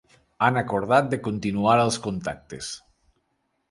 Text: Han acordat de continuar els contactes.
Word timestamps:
Han 0.47 0.57
acordat 0.61 1.13
de 1.13 1.21
continuar 1.29 1.79
els 1.85 2.03
contactes. 2.09 2.75